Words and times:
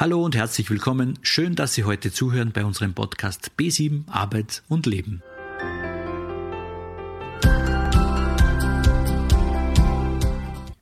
Hallo 0.00 0.24
und 0.24 0.34
herzlich 0.34 0.70
willkommen. 0.70 1.18
Schön, 1.20 1.56
dass 1.56 1.74
Sie 1.74 1.84
heute 1.84 2.10
zuhören 2.10 2.52
bei 2.52 2.64
unserem 2.64 2.94
Podcast 2.94 3.50
B7 3.58 4.08
Arbeit 4.08 4.62
und 4.66 4.86
Leben. 4.86 5.22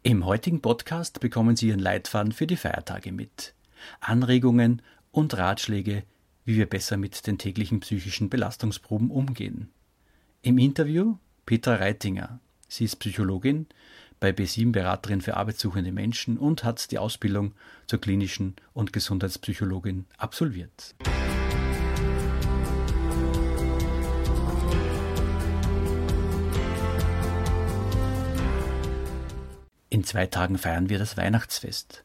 Im 0.05 0.25
heutigen 0.25 0.63
Podcast 0.63 1.19
bekommen 1.19 1.57
Sie 1.57 1.67
Ihren 1.67 1.81
Leitfaden 1.81 2.31
für 2.31 2.47
die 2.47 2.55
Feiertage 2.55 3.11
mit. 3.11 3.55
Anregungen 3.99 4.83
und 5.11 5.37
Ratschläge, 5.37 6.05
wie 6.45 6.57
wir 6.57 6.67
besser 6.67 6.97
mit 6.97 7.27
den 7.27 7.39
täglichen 7.39 7.81
psychischen 7.81 8.31
Belastungsproben 8.31 9.11
umgehen. 9.11 9.73
Im 10.43 10.59
Interview 10.59 11.17
Petra 11.45 11.75
Reitinger. 11.75 12.39
Sie 12.69 12.85
ist 12.85 13.01
Psychologin, 13.01 13.67
bei 14.21 14.31
B7 14.31 14.73
Beraterin 14.73 15.21
für 15.21 15.37
arbeitssuchende 15.37 15.93
Menschen 15.93 16.39
und 16.39 16.65
hat 16.65 16.91
die 16.91 16.99
Ausbildung 16.99 17.53
zur 17.87 18.01
klinischen 18.01 18.57
und 18.73 18.93
Gesundheitspsychologin 18.93 20.07
absolviert. 20.17 20.95
In 29.91 30.05
zwei 30.05 30.27
Tagen 30.27 30.59
feiern 30.59 30.91
wir 30.91 30.99
das 30.99 31.17
Weihnachtsfest. 31.17 32.05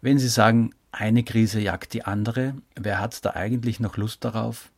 Wenn 0.00 0.18
Sie 0.18 0.28
sagen, 0.28 0.70
eine 0.92 1.24
Krise 1.24 1.60
jagt 1.60 1.92
die 1.92 2.04
andere, 2.04 2.54
wer 2.74 3.00
hat 3.00 3.24
da 3.24 3.30
eigentlich 3.34 3.80
noch 3.80 3.96
Lust 3.96 4.24
darauf? 4.24 4.70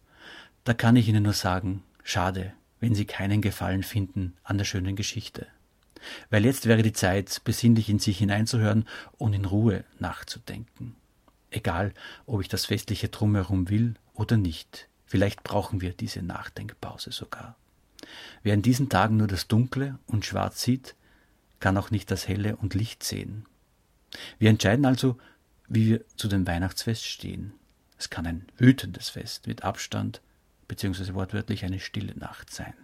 Da 0.64 0.74
kann 0.74 0.96
ich 0.96 1.08
Ihnen 1.08 1.24
nur 1.24 1.32
sagen, 1.34 1.82
schade, 2.02 2.52
wenn 2.80 2.94
Sie 2.94 3.04
keinen 3.04 3.42
Gefallen 3.42 3.82
finden 3.82 4.34
an 4.42 4.58
der 4.58 4.64
schönen 4.64 4.96
Geschichte. 4.96 5.46
Weil 6.30 6.44
jetzt 6.44 6.66
wäre 6.66 6.82
die 6.82 6.92
Zeit, 6.92 7.40
besinnlich 7.44 7.88
in 7.88 7.98
sich 7.98 8.18
hineinzuhören 8.18 8.86
und 9.18 9.32
in 9.32 9.44
Ruhe 9.44 9.84
nachzudenken. 9.98 10.96
Egal, 11.50 11.92
ob 12.26 12.40
ich 12.40 12.48
das 12.48 12.66
festliche 12.66 13.08
Drumherum 13.08 13.68
will 13.68 13.94
oder 14.14 14.36
nicht. 14.36 14.88
Vielleicht 15.04 15.42
brauchen 15.42 15.80
wir 15.80 15.92
diese 15.92 16.22
Nachdenkpause 16.22 17.12
sogar. 17.12 17.56
Wer 18.42 18.54
in 18.54 18.62
diesen 18.62 18.88
Tagen 18.88 19.16
nur 19.16 19.26
das 19.26 19.48
Dunkle 19.48 19.98
und 20.06 20.24
Schwarz 20.24 20.62
sieht, 20.62 20.94
kann 21.60 21.76
auch 21.76 21.90
nicht 21.90 22.10
das 22.10 22.26
Helle 22.26 22.56
und 22.56 22.74
Licht 22.74 23.02
sehen. 23.02 23.46
Wir 24.38 24.50
entscheiden 24.50 24.84
also, 24.84 25.18
wie 25.68 25.88
wir 25.88 26.04
zu 26.16 26.28
dem 26.28 26.46
Weihnachtsfest 26.46 27.04
stehen. 27.04 27.52
Es 27.98 28.10
kann 28.10 28.26
ein 28.26 28.46
wütendes 28.56 29.10
Fest 29.10 29.46
mit 29.46 29.62
Abstand 29.62 30.22
beziehungsweise 30.66 31.14
wortwörtlich 31.14 31.64
eine 31.64 31.80
stille 31.80 32.16
Nacht 32.16 32.52
sein 32.52 32.74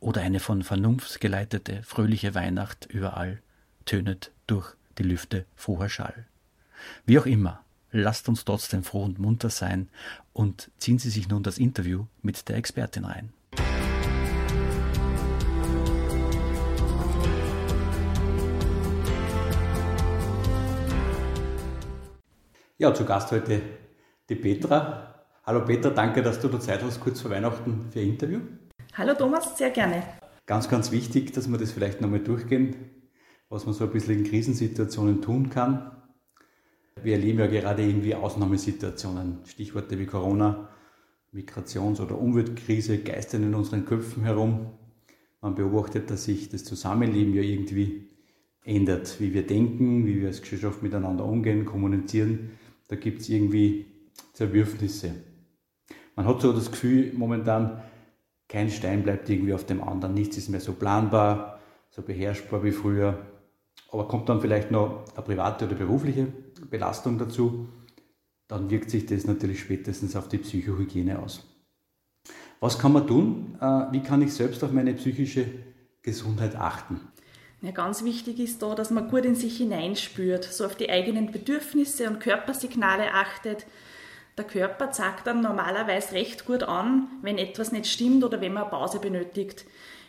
oder 0.00 0.20
eine 0.22 0.40
von 0.40 0.62
Vernunft 0.62 1.20
geleitete, 1.20 1.82
fröhliche 1.82 2.34
Weihnacht 2.34 2.86
überall 2.86 3.42
tönet 3.84 4.32
durch 4.46 4.74
die 4.98 5.02
Lüfte 5.02 5.46
froher 5.56 5.88
Schall. 5.88 6.26
Wie 7.06 7.18
auch 7.18 7.26
immer, 7.26 7.64
lasst 7.90 8.28
uns 8.28 8.44
trotzdem 8.44 8.84
froh 8.84 9.04
und 9.04 9.18
munter 9.18 9.50
sein 9.50 9.88
und 10.32 10.70
ziehen 10.78 10.98
Sie 10.98 11.10
sich 11.10 11.28
nun 11.28 11.42
das 11.42 11.58
Interview 11.58 12.06
mit 12.22 12.48
der 12.48 12.56
Expertin 12.56 13.04
rein. 13.04 13.32
Ja, 22.78 22.94
zu 22.94 23.04
Gast 23.04 23.30
heute 23.30 23.60
die 24.30 24.36
Petra. 24.36 25.26
Hallo 25.44 25.64
Petra, 25.64 25.90
danke, 25.90 26.22
dass 26.22 26.40
du 26.40 26.48
da 26.48 26.58
Zeit 26.58 26.82
hast, 26.82 27.00
kurz 27.00 27.20
vor 27.20 27.30
Weihnachten 27.30 27.90
für 27.90 28.00
ein 28.00 28.08
Interview. 28.08 28.40
Hallo 28.94 29.14
Thomas, 29.14 29.56
sehr 29.56 29.70
gerne. 29.70 30.02
Ganz, 30.46 30.68
ganz 30.68 30.90
wichtig, 30.90 31.32
dass 31.32 31.48
wir 31.48 31.58
das 31.58 31.70
vielleicht 31.70 32.00
nochmal 32.00 32.20
durchgehen, 32.20 32.74
was 33.48 33.64
man 33.64 33.72
so 33.72 33.84
ein 33.84 33.92
bisschen 33.92 34.18
in 34.18 34.24
Krisensituationen 34.24 35.22
tun 35.22 35.48
kann. 35.48 35.92
Wir 37.00 37.14
erleben 37.14 37.38
ja 37.38 37.46
gerade 37.46 37.82
irgendwie 37.84 38.16
Ausnahmesituationen, 38.16 39.38
Stichworte 39.46 39.96
wie 39.98 40.06
Corona, 40.06 40.68
Migrations- 41.32 42.00
oder 42.00 42.18
Umweltkrise 42.18 42.98
geistern 42.98 43.44
in 43.44 43.54
unseren 43.54 43.86
Köpfen 43.86 44.24
herum. 44.24 44.72
Man 45.40 45.54
beobachtet, 45.54 46.10
dass 46.10 46.24
sich 46.24 46.48
das 46.48 46.64
Zusammenleben 46.64 47.32
ja 47.32 47.42
irgendwie 47.42 48.08
ändert, 48.64 49.20
wie 49.20 49.32
wir 49.32 49.46
denken, 49.46 50.04
wie 50.04 50.20
wir 50.20 50.28
als 50.28 50.42
Gesellschaft 50.42 50.82
miteinander 50.82 51.24
umgehen, 51.24 51.64
kommunizieren. 51.64 52.50
Da 52.88 52.96
gibt 52.96 53.20
es 53.20 53.28
irgendwie 53.28 53.86
Zerwürfnisse. 54.32 55.14
Man 56.16 56.26
hat 56.26 56.40
so 56.40 56.52
das 56.52 56.72
Gefühl 56.72 57.12
momentan, 57.14 57.82
kein 58.50 58.68
Stein 58.68 59.04
bleibt 59.04 59.30
irgendwie 59.30 59.54
auf 59.54 59.64
dem 59.64 59.82
anderen, 59.82 60.12
nichts 60.12 60.36
ist 60.36 60.48
mehr 60.48 60.60
so 60.60 60.72
planbar, 60.72 61.60
so 61.90 62.02
beherrschbar 62.02 62.64
wie 62.64 62.72
früher. 62.72 63.26
Aber 63.92 64.08
kommt 64.08 64.28
dann 64.28 64.40
vielleicht 64.40 64.70
noch 64.70 65.04
eine 65.14 65.24
private 65.24 65.66
oder 65.66 65.76
berufliche 65.76 66.26
Belastung 66.68 67.16
dazu, 67.16 67.68
dann 68.48 68.68
wirkt 68.68 68.90
sich 68.90 69.06
das 69.06 69.24
natürlich 69.24 69.60
spätestens 69.60 70.16
auf 70.16 70.28
die 70.28 70.38
Psychohygiene 70.38 71.20
aus. 71.20 71.46
Was 72.58 72.78
kann 72.78 72.92
man 72.92 73.06
tun? 73.06 73.56
Äh, 73.60 73.92
wie 73.92 74.02
kann 74.02 74.20
ich 74.20 74.34
selbst 74.34 74.62
auf 74.64 74.72
meine 74.72 74.94
psychische 74.94 75.46
Gesundheit 76.02 76.56
achten? 76.56 77.00
Ja, 77.62 77.70
ganz 77.70 78.04
wichtig 78.04 78.40
ist 78.40 78.62
da, 78.62 78.74
dass 78.74 78.90
man 78.90 79.08
gut 79.08 79.24
in 79.24 79.36
sich 79.36 79.58
hineinspürt, 79.58 80.44
so 80.44 80.64
auf 80.64 80.74
die 80.74 80.90
eigenen 80.90 81.30
Bedürfnisse 81.30 82.08
und 82.08 82.18
Körpersignale 82.18 83.14
achtet, 83.14 83.66
der 84.40 84.46
Körper 84.46 84.90
zeigt 84.90 85.26
dann 85.26 85.42
normalerweise 85.42 86.14
recht 86.14 86.46
gut 86.46 86.62
an, 86.62 87.08
wenn 87.20 87.36
etwas 87.36 87.72
nicht 87.72 87.86
stimmt 87.86 88.24
oder 88.24 88.40
wenn 88.40 88.54
man 88.54 88.62
eine 88.62 88.70
Pause 88.70 88.98
benötigt. 88.98 89.66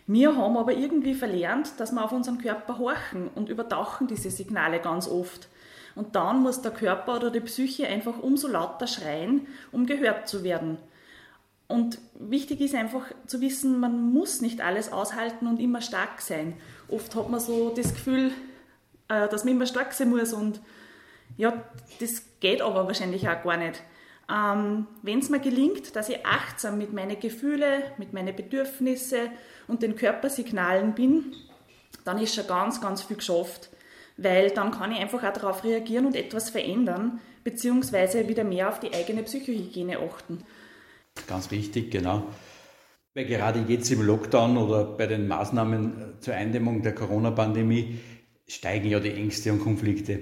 Wir 0.08 0.38
haben 0.38 0.56
aber 0.56 0.72
irgendwie 0.72 1.14
verlernt, 1.14 1.74
dass 1.80 1.92
wir 1.92 2.03
auf 2.03 2.14
unseren 2.14 2.38
Körper 2.38 2.78
horchen 2.78 3.28
und 3.36 3.50
übertauchen 3.50 4.08
diese 4.08 4.31
Signale 4.31 4.80
ganz 4.80 5.09
oft. 5.09 5.50
Und 5.96 6.16
dann 6.16 6.42
muss 6.42 6.62
der 6.62 6.72
Körper 6.72 7.18
oder 7.18 7.30
die 7.30 7.42
Psyche 7.42 7.88
einfach 7.88 8.19
umso 8.19 8.47
lauter 8.47 8.88
schreien, 8.88 9.47
um 9.74 9.86
gehört 9.86 10.30
zu 10.30 10.46
werden. 10.46 10.78
Und 11.68 12.00
wichtig 12.18 12.62
ist 12.62 12.74
einfach 12.74 13.03
zu 13.28 13.42
wissen, 13.42 13.81
man 13.81 14.13
muss 14.13 14.40
nicht 14.40 14.62
alles 14.62 14.94
aushalten 14.94 15.46
und 15.46 15.59
immer 15.59 15.81
stark 15.81 16.22
sein. 16.22 16.53
Oft 16.88 17.16
hat 17.16 17.30
man 17.30 17.42
so 17.42 17.74
das 17.75 17.94
Gefühl, 17.94 18.31
äh, 19.09 19.28
dass 19.28 19.44
man 19.44 19.56
immer 19.56 19.66
stark 19.66 19.92
sein 19.92 20.09
muss 20.09 20.31
und 20.31 20.62
ja, 21.36 21.53
das 22.00 22.24
geht 22.40 22.62
aber 22.62 22.88
wahrscheinlich 22.88 23.28
auch 23.28 23.44
gar 23.44 23.58
nicht. 23.58 23.81
Ähm, 24.29 24.87
Wenn 25.01 25.19
es 25.19 25.29
mir 25.29 25.39
gelingt, 25.39 25.95
dass 25.95 26.09
ich 26.09 26.25
achtsam 26.25 26.77
mit 26.77 26.93
meinen 26.93 27.19
Gefühlen, 27.19 27.83
mit 27.97 28.13
meinen 28.13 28.35
Bedürfnissen 28.35 29.29
und 29.67 29.81
den 29.81 29.95
Körpersignalen 29.95 30.93
bin, 30.93 31.33
dann 32.05 32.17
ist 32.17 32.35
schon 32.35 32.47
ganz, 32.47 32.81
ganz 32.81 33.03
viel 33.03 33.17
geschafft. 33.17 33.69
Weil 34.17 34.51
dann 34.51 34.71
kann 34.71 34.91
ich 34.91 34.99
einfach 34.99 35.23
auch 35.23 35.33
darauf 35.33 35.63
reagieren 35.63 36.05
und 36.05 36.15
etwas 36.15 36.49
verändern, 36.49 37.19
beziehungsweise 37.43 38.27
wieder 38.27 38.43
mehr 38.43 38.69
auf 38.69 38.79
die 38.79 38.93
eigene 38.93 39.23
Psychohygiene 39.23 39.99
achten. 39.99 40.43
Ganz 41.27 41.51
wichtig, 41.51 41.91
genau. 41.91 42.23
Weil 43.13 43.25
gerade 43.25 43.65
jetzt 43.67 43.91
im 43.91 44.01
Lockdown 44.01 44.57
oder 44.57 44.85
bei 44.85 45.07
den 45.07 45.27
Maßnahmen 45.27 46.15
zur 46.21 46.33
Eindämmung 46.33 46.81
der 46.81 46.95
Corona-Pandemie 46.95 47.99
steigen 48.47 48.89
ja 48.89 48.99
die 48.99 49.11
Ängste 49.11 49.51
und 49.51 49.59
Konflikte. 49.59 50.19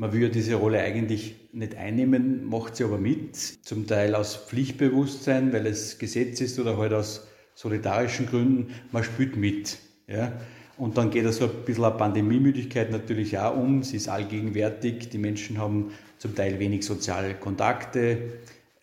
Man 0.00 0.12
will 0.12 0.22
ja 0.22 0.28
diese 0.28 0.54
Rolle 0.54 0.80
eigentlich 0.80 1.34
nicht 1.52 1.74
einnehmen, 1.74 2.44
macht 2.44 2.76
sie 2.76 2.84
aber 2.84 2.98
mit, 2.98 3.34
zum 3.34 3.88
Teil 3.88 4.14
aus 4.14 4.36
Pflichtbewusstsein, 4.36 5.52
weil 5.52 5.66
es 5.66 5.98
Gesetz 5.98 6.40
ist 6.40 6.56
oder 6.60 6.76
halt 6.76 6.92
aus 6.92 7.26
solidarischen 7.56 8.26
Gründen, 8.26 8.72
man 8.92 9.02
spielt 9.02 9.36
mit. 9.36 9.78
Ja? 10.06 10.34
Und 10.76 10.96
dann 10.98 11.10
geht 11.10 11.26
also 11.26 11.46
ein 11.46 11.64
bisschen 11.64 11.82
eine 11.82 11.96
Pandemiemüdigkeit 11.96 12.92
natürlich 12.92 13.36
auch 13.40 13.56
um, 13.56 13.82
sie 13.82 13.96
ist 13.96 14.08
allgegenwärtig, 14.08 15.08
die 15.08 15.18
Menschen 15.18 15.58
haben 15.58 15.90
zum 16.18 16.36
Teil 16.36 16.60
wenig 16.60 16.86
soziale 16.86 17.34
Kontakte, 17.34 18.34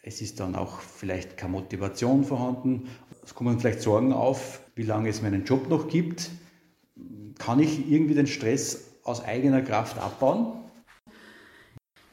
es 0.04 0.22
ist 0.22 0.42
dann 0.42 0.54
auch 0.54 0.82
vielleicht 0.82 1.38
keine 1.38 1.54
Motivation 1.54 2.26
vorhanden, 2.26 2.90
es 3.24 3.34
kommen 3.34 3.58
vielleicht 3.58 3.80
Sorgen 3.80 4.12
auf, 4.12 4.60
wie 4.76 4.84
lange 4.84 5.08
es 5.08 5.22
meinen 5.22 5.46
Job 5.46 5.70
noch 5.70 5.88
gibt, 5.88 6.30
kann 7.40 7.62
ich 7.62 7.90
irgendwie 7.90 8.16
den 8.16 8.28
Stress 8.28 8.92
aus 9.06 9.24
eigener 9.24 9.62
Kraft 9.62 9.98
abbauen? 9.98 10.65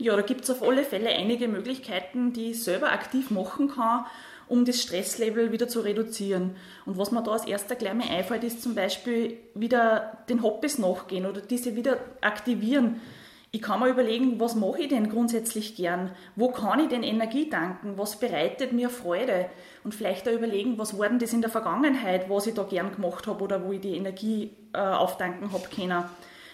Ja, 0.03 0.17
da 0.17 0.23
gibt 0.23 0.43
es 0.43 0.51
auf 0.51 0.65
alle 0.65 0.83
Fälle 0.83 1.11
einige 1.11 1.47
Möglichkeiten, 1.47 2.33
die 2.33 2.51
ich 2.51 2.65
selber 2.65 2.91
aktiv 2.91 3.31
machen 3.31 3.69
kann, 3.69 4.05
um 4.49 4.65
das 4.65 4.83
Stresslevel 4.83 5.53
wieder 5.53 5.69
zu 5.69 5.79
reduzieren. 5.79 6.57
Und 6.87 6.99
was 6.99 7.13
mir 7.13 7.23
da 7.23 7.31
als 7.31 7.47
erster 7.47 7.77
gleich 7.77 7.95
mal 7.95 8.09
einfällt, 8.09 8.43
ist 8.43 8.65
zum 8.65 8.75
Beispiel 8.75 9.39
wieder 9.55 10.19
den 10.29 10.43
Hobbys 10.43 10.79
nachgehen 10.79 11.25
oder 11.25 11.41
diese 11.41 11.77
wieder 11.77 11.99
aktivieren. 12.21 13.01
Ich 13.53 13.63
kann 13.63 13.79
mir 13.79 13.91
überlegen, 13.91 14.41
was 14.41 14.57
mache 14.57 14.83
ich 14.83 14.89
denn 14.89 15.09
grundsätzlich 15.09 15.77
gern? 15.77 16.11
Wo 16.35 16.49
kann 16.49 16.81
ich 16.81 16.89
denn 16.89 17.05
Energie 17.05 17.49
tanken? 17.49 17.97
Was 17.97 18.19
bereitet 18.19 18.73
mir 18.73 18.91
Freude? 18.91 19.47
Und 19.85 19.95
vielleicht 19.95 20.29
auch 20.29 20.33
überlegen, 20.33 20.79
was 20.79 20.99
war 20.99 21.09
denn 21.09 21.21
das 21.21 21.33
in 21.33 21.43
der 21.43 21.51
Vergangenheit, 21.51 22.29
was 22.29 22.49
ich 22.49 22.55
da 22.55 22.65
gern 22.65 22.93
gemacht 22.93 23.29
habe 23.29 23.45
oder 23.45 23.65
wo 23.65 23.71
ich 23.71 23.81
die 23.81 23.95
Energie 23.95 24.51
äh, 24.73 24.79
auftanken 24.79 25.53
habe 25.53 25.69
können. 25.73 26.03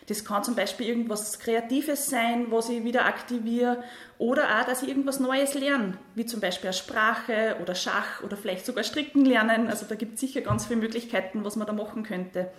Das 0.08 0.24
kann 0.24 0.42
zum 0.42 0.54
Beispiel 0.54 0.88
irgendwas 0.88 1.38
Kreatives 1.38 2.08
sein, 2.08 2.46
was 2.50 2.70
ich 2.70 2.82
wieder 2.82 3.04
aktiviere 3.04 3.84
oder 4.16 4.58
auch, 4.58 4.64
dass 4.64 4.82
ich 4.82 4.88
irgendwas 4.88 5.20
Neues 5.20 5.52
lerne, 5.52 5.98
wie 6.14 6.24
zum 6.24 6.40
Beispiel 6.40 6.68
eine 6.68 6.74
Sprache 6.74 7.56
oder 7.60 7.74
Schach 7.74 8.22
oder 8.22 8.38
vielleicht 8.38 8.64
sogar 8.64 8.84
Stricken 8.84 9.26
lernen. 9.26 9.68
Also 9.68 9.84
da 9.86 9.96
gibt 9.96 10.14
es 10.14 10.20
sicher 10.20 10.40
ganz 10.40 10.64
viele 10.64 10.80
Möglichkeiten, 10.80 11.44
was 11.44 11.56
man 11.56 11.66
da 11.66 11.74
machen 11.74 12.04
könnte. 12.04 12.50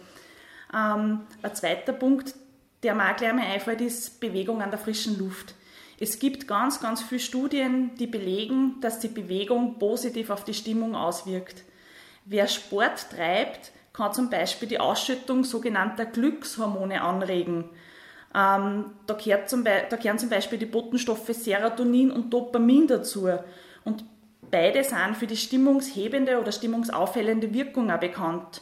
Ähm, 0.71 1.21
ein 1.41 1.55
zweiter 1.55 1.91
Punkt, 1.91 2.35
der 2.83 2.93
mir 2.93 3.11
auch 3.11 3.15
gleich 3.15 3.33
mal 3.33 3.45
einfällt, 3.45 3.81
ist 3.81 4.19
Bewegung 4.19 4.61
an 4.61 4.69
der 4.69 4.79
frischen 4.79 5.17
Luft. 5.17 5.55
Es 5.99 6.19
gibt 6.19 6.47
ganz, 6.47 6.79
ganz 6.79 7.01
viele 7.01 7.19
Studien, 7.19 7.95
die 7.95 8.07
belegen, 8.07 8.75
dass 8.79 8.99
die 8.99 9.07
Bewegung 9.07 9.79
positiv 9.79 10.29
auf 10.29 10.43
die 10.43 10.53
Stimmung 10.53 10.95
auswirkt. 10.95 11.63
Wer 12.25 12.47
Sport 12.47 13.09
treibt, 13.09 13.71
kann 13.93 14.13
zum 14.13 14.29
Beispiel 14.29 14.67
die 14.67 14.79
Ausschüttung 14.79 15.43
sogenannter 15.43 16.05
Glückshormone 16.05 17.01
anregen. 17.01 17.65
Ähm, 18.35 18.85
da, 19.07 19.17
zum 19.45 19.63
da 19.63 19.95
gehören 19.95 20.19
zum 20.19 20.29
Beispiel 20.29 20.59
die 20.59 20.65
Botenstoffe 20.65 21.27
Serotonin 21.27 22.11
und 22.11 22.31
Dopamin 22.31 22.87
dazu. 22.87 23.27
Und 23.83 24.05
beide 24.51 24.83
sind 24.83 25.17
für 25.17 25.27
die 25.27 25.37
stimmungshebende 25.37 26.39
oder 26.39 26.51
stimmungsaufhellende 26.51 27.53
Wirkung 27.53 27.91
auch 27.91 27.99
bekannt. 27.99 28.61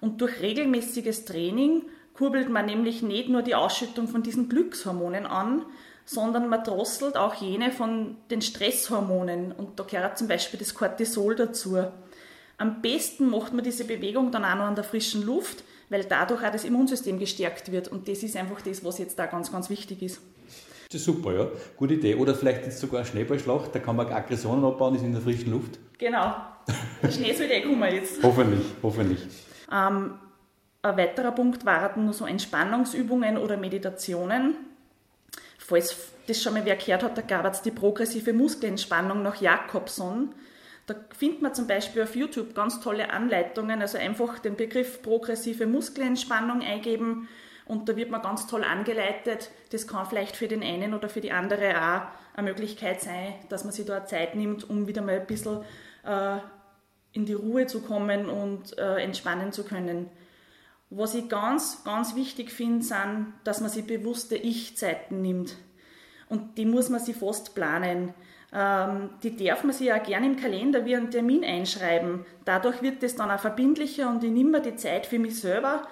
Und 0.00 0.20
durch 0.20 0.40
regelmäßiges 0.40 1.24
Training 1.24 1.82
kurbelt 2.14 2.48
man 2.48 2.66
nämlich 2.66 3.02
nicht 3.02 3.28
nur 3.28 3.42
die 3.42 3.54
Ausschüttung 3.54 4.08
von 4.08 4.22
diesen 4.22 4.48
Glückshormonen 4.48 5.26
an, 5.26 5.64
sondern 6.04 6.48
man 6.48 6.62
drosselt 6.62 7.16
auch 7.16 7.34
jene 7.34 7.72
von 7.72 8.16
den 8.30 8.40
Stresshormonen. 8.40 9.52
Und 9.52 9.80
da 9.80 9.84
gehört 9.84 10.18
zum 10.18 10.28
Beispiel 10.28 10.58
das 10.58 10.74
Cortisol 10.74 11.34
dazu. 11.34 11.78
Am 12.58 12.80
besten 12.80 13.28
macht 13.28 13.52
man 13.52 13.64
diese 13.64 13.84
Bewegung 13.84 14.30
dann 14.30 14.44
auch 14.44 14.54
noch 14.56 14.64
an 14.64 14.74
der 14.74 14.84
frischen 14.84 15.24
Luft, 15.24 15.62
weil 15.90 16.04
dadurch 16.04 16.42
auch 16.42 16.52
das 16.52 16.64
Immunsystem 16.64 17.18
gestärkt 17.18 17.70
wird. 17.70 17.88
Und 17.88 18.08
das 18.08 18.22
ist 18.22 18.36
einfach 18.36 18.60
das, 18.62 18.84
was 18.84 18.98
jetzt 18.98 19.18
da 19.18 19.26
ganz, 19.26 19.52
ganz 19.52 19.68
wichtig 19.68 20.02
ist. 20.02 20.20
Das 20.88 21.00
ist 21.00 21.04
super, 21.04 21.34
ja. 21.34 21.48
Gute 21.76 21.94
Idee. 21.94 22.14
Oder 22.14 22.34
vielleicht 22.34 22.64
jetzt 22.64 22.78
sogar 22.78 23.00
eine 23.00 23.08
Schneeballschlacht, 23.08 23.74
da 23.74 23.80
kann 23.80 23.96
man 23.96 24.06
Aggressionen 24.06 24.64
abbauen, 24.64 24.94
ist 24.94 25.02
in 25.02 25.12
der 25.12 25.20
frischen 25.20 25.50
Luft. 25.50 25.78
Genau. 25.98 26.34
Der 27.02 27.10
Schnee 27.10 27.34
soll 27.34 27.50
eh 27.50 27.62
kommen 27.62 27.92
jetzt. 27.92 28.18
hoffentlich, 28.22 28.64
hoffentlich. 28.82 29.18
Ähm, 29.70 30.14
ein 30.82 30.96
weiterer 30.96 31.32
Punkt 31.32 31.64
waren 31.66 32.04
nur 32.04 32.14
so 32.14 32.24
Entspannungsübungen 32.24 33.36
oder 33.36 33.56
Meditationen. 33.56 34.54
Falls 35.58 35.96
das 36.28 36.40
schon 36.40 36.54
mal 36.54 36.64
wer 36.64 36.76
gehört 36.76 37.02
hat, 37.02 37.18
da 37.18 37.22
gab 37.22 37.52
es 37.52 37.62
die 37.62 37.72
progressive 37.72 38.32
Muskelentspannung 38.32 39.22
nach 39.22 39.40
Jakobson. 39.40 40.32
Da 40.86 40.94
findet 41.16 41.42
man 41.42 41.54
zum 41.54 41.66
Beispiel 41.66 42.02
auf 42.02 42.14
YouTube 42.14 42.54
ganz 42.54 42.80
tolle 42.80 43.10
Anleitungen, 43.10 43.82
also 43.82 43.98
einfach 43.98 44.38
den 44.38 44.56
Begriff 44.56 45.02
progressive 45.02 45.66
Muskelentspannung 45.66 46.62
eingeben 46.62 47.28
und 47.66 47.88
da 47.88 47.96
wird 47.96 48.10
man 48.10 48.22
ganz 48.22 48.46
toll 48.46 48.62
angeleitet. 48.62 49.50
Das 49.70 49.88
kann 49.88 50.06
vielleicht 50.06 50.36
für 50.36 50.46
den 50.46 50.62
einen 50.62 50.94
oder 50.94 51.08
für 51.08 51.20
die 51.20 51.32
andere 51.32 51.76
auch 51.76 52.02
eine 52.36 52.48
Möglichkeit 52.48 53.00
sein, 53.00 53.34
dass 53.48 53.64
man 53.64 53.72
sich 53.72 53.84
da 53.84 54.06
Zeit 54.06 54.36
nimmt, 54.36 54.68
um 54.70 54.86
wieder 54.86 55.02
mal 55.02 55.18
ein 55.18 55.26
bisschen 55.26 55.62
äh, 56.04 56.38
in 57.12 57.26
die 57.26 57.34
Ruhe 57.34 57.66
zu 57.66 57.80
kommen 57.80 58.28
und 58.28 58.78
äh, 58.78 59.02
entspannen 59.02 59.50
zu 59.50 59.64
können. 59.64 60.08
Was 60.90 61.16
ich 61.16 61.28
ganz, 61.28 61.82
ganz 61.82 62.14
wichtig 62.14 62.52
finde, 62.52 62.84
sind, 62.84 63.34
dass 63.42 63.60
man 63.60 63.70
sich 63.70 63.86
bewusste 63.86 64.36
Ich-Zeiten 64.36 65.20
nimmt. 65.20 65.56
Und 66.28 66.58
die 66.58 66.66
muss 66.66 66.90
man 66.90 67.00
sich 67.00 67.16
fast 67.16 67.56
planen. 67.56 68.14
Ähm, 68.58 69.10
die 69.22 69.36
darf 69.36 69.64
man 69.64 69.74
sich 69.74 69.88
ja 69.88 69.98
gerne 69.98 70.24
im 70.24 70.36
Kalender 70.36 70.86
wie 70.86 70.96
einen 70.96 71.10
Termin 71.10 71.44
einschreiben. 71.44 72.24
Dadurch 72.46 72.80
wird 72.80 73.02
es 73.02 73.14
dann 73.14 73.30
auch 73.30 73.38
verbindlicher 73.38 74.08
und 74.08 74.24
ich 74.24 74.30
nehme 74.30 74.62
die 74.62 74.76
Zeit 74.76 75.04
für 75.04 75.18
mich 75.18 75.38
selber, 75.38 75.82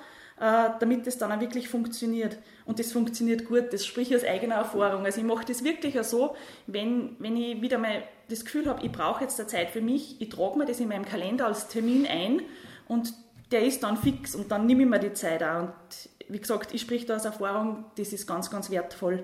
äh, 0.41 0.71
damit 0.81 1.07
es 1.07 1.19
dann 1.19 1.31
auch 1.31 1.41
wirklich 1.41 1.69
funktioniert. 1.69 2.39
Und 2.65 2.79
das 2.79 2.91
funktioniert 2.91 3.45
gut, 3.45 3.71
das 3.71 3.85
spricht 3.85 4.15
aus 4.15 4.25
eigener 4.25 4.55
Erfahrung. 4.55 5.05
Also 5.05 5.21
ich 5.21 5.27
mache 5.27 5.45
das 5.45 5.63
wirklich 5.63 6.01
auch 6.01 6.05
so, 6.05 6.37
wenn, 6.67 7.17
wenn 7.19 7.37
ich 7.37 7.61
wieder 7.61 7.77
mal 7.77 8.03
das 8.31 8.47
Gefühl 8.47 8.67
habe, 8.67 8.83
ich 8.83 8.91
brauche 8.91 9.23
jetzt 9.23 9.39
eine 9.39 9.47
Zeit 9.47 9.69
für 9.69 9.83
mich, 9.83 10.19
ich 10.23 10.31
trage 10.31 10.57
mir 10.57 10.65
das 10.65 10.81
in 10.81 10.89
meinem 10.89 11.05
Kalender 11.05 11.47
als 11.47 11.69
Termin 11.69 12.07
ein 12.07 12.41
und 12.89 13.13
der 13.53 13.63
ist 13.63 13.83
dann 13.83 13.99
fix 13.99 14.35
und 14.35 14.51
dann 14.51 14.65
nehme 14.65 14.85
ich 14.85 14.89
mir 14.89 15.01
die 15.01 15.13
Zeit 15.13 15.43
auch. 15.43 15.65
Und 15.65 16.09
wie 16.29 16.41
gesagt, 16.41 16.73
ich 16.73 16.81
spreche 16.81 17.05
da 17.05 17.17
aus 17.17 17.27
Erfahrung, 17.27 17.85
das 17.99 18.15
ist 18.15 18.27
ganz, 18.27 18.51
ganz 18.51 18.71
wertvoll. 18.71 19.23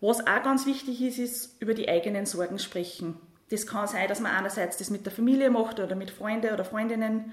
Was 0.00 0.20
auch 0.20 0.42
ganz 0.42 0.66
wichtig 0.66 1.02
ist, 1.02 1.18
ist 1.18 1.60
über 1.60 1.74
die 1.74 1.88
eigenen 1.88 2.26
Sorgen 2.26 2.58
sprechen. 2.58 3.16
Das 3.50 3.66
kann 3.66 3.88
sein, 3.88 4.08
dass 4.08 4.20
man 4.20 4.32
einerseits 4.32 4.76
das 4.76 4.90
mit 4.90 5.04
der 5.06 5.12
Familie 5.12 5.50
macht 5.50 5.80
oder 5.80 5.96
mit 5.96 6.10
Freunden 6.10 6.52
oder 6.52 6.64
Freundinnen, 6.64 7.32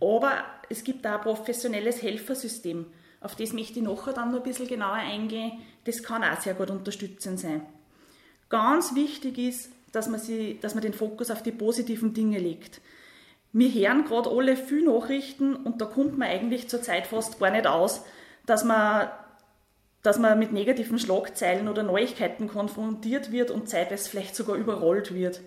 aber 0.00 0.44
es 0.68 0.84
gibt 0.84 1.06
auch 1.06 1.14
ein 1.14 1.20
professionelles 1.20 2.02
Helfersystem. 2.02 2.86
Auf 3.20 3.34
das 3.34 3.52
möchte 3.52 3.80
ich 3.80 3.84
nachher 3.84 4.12
dann 4.12 4.30
noch 4.30 4.38
ein 4.38 4.44
bisschen 4.44 4.68
genauer 4.68 4.92
eingehen. 4.92 5.58
Das 5.84 6.02
kann 6.02 6.22
auch 6.22 6.40
sehr 6.40 6.54
gut 6.54 6.70
unterstützend 6.70 7.40
sein. 7.40 7.62
Ganz 8.48 8.94
wichtig 8.94 9.38
ist, 9.38 9.72
dass 9.92 10.08
man, 10.08 10.20
sie, 10.20 10.58
dass 10.60 10.74
man 10.74 10.82
den 10.82 10.94
Fokus 10.94 11.30
auf 11.30 11.42
die 11.42 11.50
positiven 11.50 12.14
Dinge 12.14 12.38
legt. 12.38 12.80
Wir 13.52 13.72
hören 13.72 14.04
gerade 14.04 14.30
alle 14.30 14.56
viel 14.56 14.84
Nachrichten 14.84 15.56
und 15.56 15.80
da 15.80 15.86
kommt 15.86 16.16
man 16.16 16.28
eigentlich 16.28 16.68
zurzeit 16.68 17.06
fast 17.06 17.40
gar 17.40 17.50
nicht 17.50 17.66
aus, 17.66 18.04
dass 18.46 18.62
man 18.62 19.08
dass 20.02 20.18
man 20.18 20.38
mit 20.38 20.52
negativen 20.52 20.98
Schlagzeilen 20.98 21.68
oder 21.68 21.82
Neuigkeiten 21.82 22.48
konfrontiert 22.48 23.32
wird 23.32 23.50
und 23.50 23.68
zeitweise 23.68 24.08
vielleicht 24.08 24.36
sogar 24.36 24.56
überrollt 24.56 25.12
wird. 25.12 25.40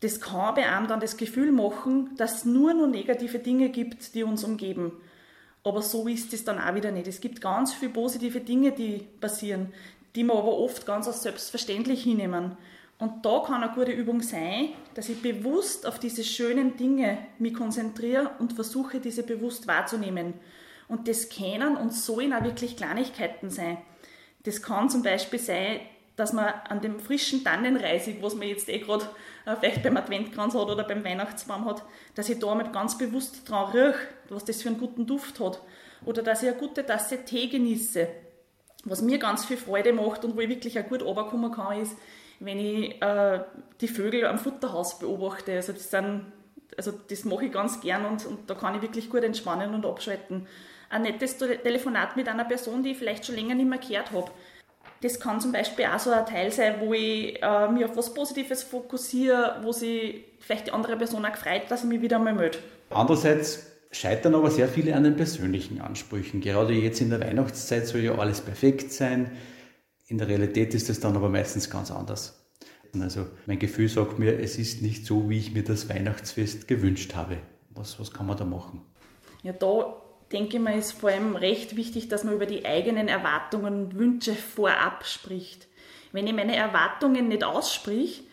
Das 0.00 0.20
kann 0.20 0.56
bei 0.56 0.68
einem 0.68 0.88
dann 0.88 1.00
das 1.00 1.16
Gefühl 1.16 1.52
machen, 1.52 2.10
dass 2.16 2.38
es 2.38 2.44
nur 2.44 2.74
noch 2.74 2.88
negative 2.88 3.38
Dinge 3.38 3.68
gibt, 3.68 4.14
die 4.14 4.24
uns 4.24 4.42
umgeben. 4.42 4.92
Aber 5.64 5.80
so 5.80 6.08
ist 6.08 6.32
es 6.32 6.44
dann 6.44 6.58
auch 6.58 6.74
wieder 6.74 6.90
nicht. 6.90 7.06
Es 7.06 7.20
gibt 7.20 7.40
ganz 7.40 7.72
viele 7.72 7.92
positive 7.92 8.40
Dinge, 8.40 8.72
die 8.72 9.06
passieren, 9.20 9.72
die 10.16 10.24
wir 10.24 10.34
aber 10.34 10.58
oft 10.58 10.84
ganz 10.86 11.06
als 11.06 11.22
selbstverständlich 11.22 12.02
hinnehmen. 12.02 12.56
Und 12.98 13.24
da 13.24 13.42
kann 13.46 13.62
eine 13.62 13.72
gute 13.72 13.92
Übung 13.92 14.22
sein, 14.22 14.70
dass 14.94 15.08
ich 15.08 15.22
bewusst 15.22 15.86
auf 15.86 15.98
diese 15.98 16.24
schönen 16.24 16.76
Dinge 16.76 17.18
mich 17.38 17.54
konzentriere 17.54 18.32
und 18.38 18.52
versuche, 18.52 19.00
diese 19.00 19.22
bewusst 19.22 19.66
wahrzunehmen. 19.66 20.34
Und 20.88 21.08
das 21.08 21.28
können 21.28 21.76
und 21.76 21.92
sollen 21.92 22.32
auch 22.32 22.44
wirklich 22.44 22.76
Kleinigkeiten 22.76 23.50
sein. 23.50 23.78
Das 24.44 24.62
kann 24.62 24.90
zum 24.90 25.02
Beispiel 25.02 25.38
sein, 25.38 25.80
dass 26.16 26.32
man 26.32 26.52
an 26.68 26.80
dem 26.80 27.00
frischen 27.00 27.42
Tannenreisig, 27.42 28.22
was 28.22 28.34
man 28.34 28.48
jetzt 28.48 28.68
eh 28.68 28.78
gerade 28.78 29.04
äh, 29.46 29.56
vielleicht 29.56 29.82
beim 29.82 29.96
Adventkranz 29.96 30.54
hat 30.54 30.68
oder 30.68 30.84
beim 30.84 31.04
Weihnachtsbaum 31.04 31.64
hat, 31.64 31.82
dass 32.14 32.28
ich 32.28 32.38
da 32.38 32.54
mit 32.54 32.72
ganz 32.72 32.98
bewusst 32.98 33.48
dran 33.48 33.70
rieche, 33.70 33.94
was 34.28 34.44
das 34.44 34.62
für 34.62 34.68
einen 34.68 34.78
guten 34.78 35.06
Duft 35.06 35.40
hat. 35.40 35.60
Oder 36.04 36.22
dass 36.22 36.42
ich 36.42 36.50
eine 36.50 36.58
gute 36.58 36.84
Tasse 36.84 37.24
Tee 37.24 37.48
genieße. 37.48 38.08
Was 38.84 39.00
mir 39.00 39.18
ganz 39.18 39.44
viel 39.44 39.56
Freude 39.56 39.92
macht 39.92 40.24
und 40.24 40.36
wo 40.36 40.40
ich 40.40 40.48
wirklich 40.48 40.78
auch 40.78 40.88
gut 40.88 41.02
runterkommen 41.02 41.52
kann, 41.52 41.80
ist, 41.80 41.96
wenn 42.40 42.58
ich 42.58 43.00
äh, 43.00 43.40
die 43.80 43.88
Vögel 43.88 44.26
am 44.26 44.38
Futterhaus 44.38 44.98
beobachte. 44.98 45.52
Also 45.52 45.72
das, 45.72 45.90
sind, 45.90 46.32
also 46.76 46.92
das 47.08 47.24
mache 47.24 47.46
ich 47.46 47.52
ganz 47.52 47.80
gern 47.80 48.04
und, 48.04 48.26
und 48.26 48.50
da 48.50 48.54
kann 48.54 48.74
ich 48.74 48.82
wirklich 48.82 49.08
gut 49.08 49.22
entspannen 49.22 49.74
und 49.74 49.86
abschalten 49.86 50.48
ein 50.92 51.02
nettes 51.02 51.38
Telefonat 51.38 52.16
mit 52.16 52.28
einer 52.28 52.44
Person, 52.44 52.82
die 52.82 52.90
ich 52.90 52.98
vielleicht 52.98 53.26
schon 53.26 53.34
länger 53.34 53.54
nicht 53.54 53.68
mehr 53.68 53.78
gehört 53.78 54.12
habe. 54.12 54.30
Das 55.00 55.18
kann 55.18 55.40
zum 55.40 55.50
Beispiel 55.50 55.86
auch 55.86 55.98
so 55.98 56.10
ein 56.10 56.26
Teil 56.26 56.52
sein, 56.52 56.76
wo 56.80 56.94
ich 56.94 57.42
äh, 57.42 57.68
mich 57.68 57.84
auf 57.84 57.96
was 57.96 58.14
Positives 58.14 58.62
fokussiere, 58.62 59.56
wo 59.62 59.72
sich 59.72 60.24
vielleicht 60.38 60.68
die 60.68 60.72
andere 60.72 60.96
Person 60.96 61.24
auch 61.24 61.32
gefreut, 61.32 61.62
dass 61.68 61.82
ich 61.82 61.88
mich 61.88 62.02
wieder 62.02 62.16
einmal 62.16 62.34
melde. 62.34 62.58
Andererseits 62.90 63.66
scheitern 63.90 64.34
aber 64.34 64.50
sehr 64.50 64.68
viele 64.68 64.94
an 64.94 65.02
den 65.02 65.16
persönlichen 65.16 65.80
Ansprüchen. 65.80 66.40
Gerade 66.40 66.74
jetzt 66.74 67.00
in 67.00 67.10
der 67.10 67.20
Weihnachtszeit 67.20 67.86
soll 67.86 68.02
ja 68.02 68.14
alles 68.16 68.40
perfekt 68.40 68.92
sein. 68.92 69.32
In 70.06 70.18
der 70.18 70.28
Realität 70.28 70.74
ist 70.74 70.88
es 70.88 71.00
dann 71.00 71.16
aber 71.16 71.28
meistens 71.28 71.68
ganz 71.68 71.90
anders. 71.90 72.38
Also 73.00 73.26
mein 73.46 73.58
Gefühl 73.58 73.88
sagt 73.88 74.18
mir, 74.18 74.38
es 74.38 74.58
ist 74.58 74.82
nicht 74.82 75.06
so, 75.06 75.30
wie 75.30 75.38
ich 75.38 75.54
mir 75.54 75.64
das 75.64 75.88
Weihnachtsfest 75.88 76.68
gewünscht 76.68 77.14
habe. 77.14 77.38
Was, 77.70 77.98
was 77.98 78.12
kann 78.12 78.26
man 78.26 78.36
da 78.36 78.44
machen? 78.44 78.82
Ja, 79.42 79.52
da 79.52 80.01
denke 80.32 80.58
mal, 80.58 80.78
ist 80.78 80.92
vor 80.92 81.10
allem 81.10 81.36
recht 81.36 81.76
wichtig, 81.76 82.08
dass 82.08 82.24
man 82.24 82.34
über 82.34 82.46
die 82.46 82.64
eigenen 82.64 83.08
Erwartungen 83.08 83.84
und 83.84 83.98
Wünsche 83.98 84.34
vorab 84.34 85.06
spricht. 85.06 85.68
Wenn 86.12 86.26
ich 86.26 86.34
meine 86.34 86.56
Erwartungen 86.56 87.28
nicht 87.28 87.44
aussprich 87.44 88.24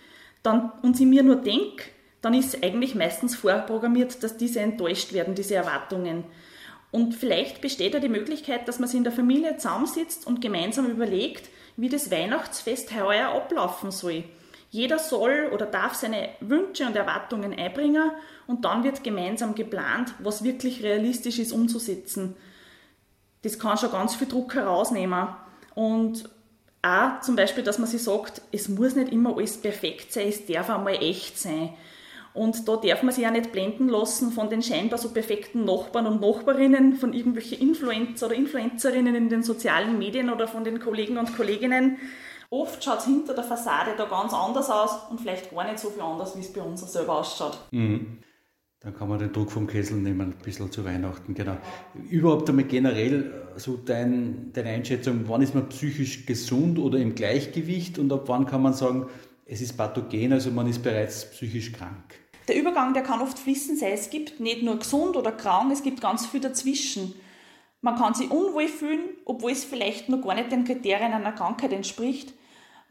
dann, 0.44 0.72
und 0.82 0.98
sie 0.98 1.06
mir 1.06 1.24
nur 1.24 1.36
denke, 1.36 1.86
dann 2.22 2.34
ist 2.34 2.63
eigentlich 2.63 2.96
meistens 2.96 3.36
vorprogrammiert, 3.36 4.24
dass 4.24 4.38
diese 4.38 4.60
enttäuscht 4.60 5.13
werden, 5.13 5.36
diese 5.36 5.56
Erwartungen. 5.56 6.25
Und 6.91 7.13
vielleicht 7.13 7.62
besteht 7.62 7.94
ja 7.94 8.00
die 8.00 8.10
Möglichkeit, 8.10 8.68
dass 8.68 8.79
man 8.79 8.89
sich 8.89 8.98
in 8.98 9.03
der 9.03 9.13
Familie 9.13 9.58
zusammensitzt 9.58 10.25
und 10.25 10.41
gemeinsam 10.41 10.88
überlegt, 10.88 11.50
wie 11.77 11.89
das 11.89 12.12
Weihnachtsfest 12.12 12.94
heuer 12.96 13.29
ablaufen 13.29 13.91
soll. 13.91 14.24
Jeder 14.72 15.00
soll 15.00 15.50
oder 15.54 15.66
darf 15.66 15.96
seine 15.96 16.30
Wünsche 16.42 16.86
und 16.86 16.96
Erwartungen 16.96 17.54
einbringen 17.54 18.12
und 18.46 18.66
dann 18.66 18.84
wird 18.84 19.04
gemeinsam 19.04 19.56
geplant, 19.56 20.14
was 20.20 20.44
wirklich 20.44 20.84
realistisch 20.84 21.40
ist 21.40 21.52
umzusetzen. 21.52 22.36
Das 23.42 23.58
kann 23.58 23.78
schon 23.78 23.92
ganz 23.92 24.16
viel 24.16 24.28
Druck 24.28 24.54
herausnehmen. 24.54 25.30
Und 25.74 26.30
auch 26.82 27.22
zum 27.22 27.36
Beispiel, 27.36 27.64
dass 27.64 27.80
man 27.80 27.88
sich 27.88 28.04
sagt, 28.04 28.42
es 28.52 28.70
muss 28.70 28.96
nicht 28.96 29.12
immer 29.12 29.36
alles 29.36 29.58
perfekt 29.58 30.14
sein, 30.14 30.28
es 30.28 30.46
darf 30.46 30.70
einmal 30.70 30.96
echt 30.96 31.40
sein. 31.40 31.74
Und 32.34 32.68
da 32.68 32.76
darf 32.76 33.02
man 33.02 33.14
sich 33.14 33.24
ja 33.24 33.32
nicht 33.32 33.52
blenden 33.52 33.90
lassen 33.90 34.32
von 34.32 34.50
den 34.50 34.62
scheinbar 34.62 35.00
so 35.00 35.10
perfekten 35.10 35.66
Nachbarn 35.66 36.06
und 36.06 36.22
Nachbarinnen, 36.22 36.94
von 36.94 37.14
irgendwelchen 37.14 37.60
Influencer 37.60 38.28
oder 38.28 38.36
Influencerinnen 38.36 39.16
in 39.16 39.30
den 39.30 39.42
sozialen 39.42 39.98
Medien 39.98 40.30
oder 40.30 40.48
von 40.48 40.64
den 40.64 40.80
Kollegen 40.80 41.18
und 41.18 41.36
Kolleginnen, 41.36 41.98
Oft 42.51 42.84
schaut 42.84 43.00
es 43.00 43.06
hinter 43.06 43.36
der 43.36 43.44
Fassade 43.44 43.91
da 43.96 44.06
ganz 44.06 44.34
anders 44.34 44.70
aus 44.70 44.91
und 45.12 45.22
vielleicht 45.22 45.51
gar 45.51 45.65
nicht 45.65 45.77
so 45.77 45.89
viel 45.89 46.01
anders, 46.01 46.36
wie 46.36 46.41
es 46.41 46.51
bei 46.51 46.62
uns 46.62 46.82
selber 46.91 47.20
ausschaut. 47.20 47.60
Mhm. 47.72 48.20
Dann 48.82 48.96
kann 48.96 49.10
man 49.10 49.20
den 49.20 49.34
Druck 49.34 49.51
vom 49.51 49.68
Kessel 49.68 49.98
nehmen, 49.98 50.22
ein 50.22 50.44
bisschen 50.44 50.72
zu 50.72 50.86
Weihnachten, 50.86 51.34
genau. 51.34 51.58
Überhaupt 52.10 52.50
einmal 52.50 52.63
generell 52.63 53.50
so 53.58 53.75
dein, 53.75 54.51
deine 54.53 54.70
Einschätzung, 54.70 55.25
wann 55.27 55.41
ist 55.41 55.53
man 55.53 55.68
psychisch 55.68 56.25
gesund 56.25 56.79
oder 56.79 56.98
im 56.98 57.13
Gleichgewicht 57.13 58.00
und 58.00 58.12
ab 58.13 58.24
wann 58.27 58.46
kann 58.46 58.62
man 58.62 58.74
sagen, 58.74 59.08
es 59.46 59.62
ist 59.62 59.75
pathogen, 59.75 60.32
also 60.32 60.50
man 60.51 60.68
ist 60.68 60.82
bereits 60.82 61.29
psychisch 61.29 61.74
krank? 61.74 62.15
Der 62.48 62.56
Übergang, 62.56 62.94
der 62.94 63.03
kann 63.03 63.22
oft 63.22 63.38
fließen 63.38 63.77
sein. 63.77 63.91
Es 63.94 64.10
gibt 64.10 64.39
nicht 64.39 64.63
nur 64.63 64.79
gesund 64.79 65.18
oder 65.18 65.34
krank, 65.34 65.72
es 65.72 65.84
gibt 65.84 66.01
ganz 66.01 66.25
viel 66.25 66.39
dazwischen. 66.39 67.13
Man 67.82 67.96
kann 67.96 68.13
sich 68.13 68.32
unwohl 68.32 68.68
fühlen, 68.68 69.10
obwohl 69.25 69.51
es 69.51 69.65
vielleicht 69.65 70.10
noch 70.10 70.22
gar 70.22 70.36
nicht 70.36 70.51
den 70.51 70.63
Kriterien 70.63 71.13
einer 71.13 71.32
Krankheit 71.34 71.74
entspricht. 71.74 72.34